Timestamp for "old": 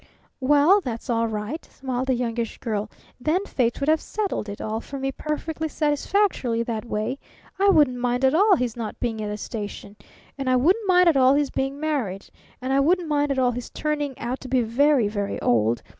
15.39-15.83